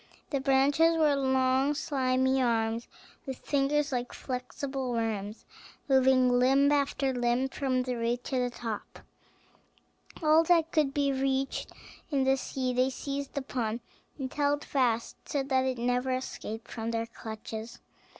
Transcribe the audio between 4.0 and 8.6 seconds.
flexible worms, moving limb after limb from the root to the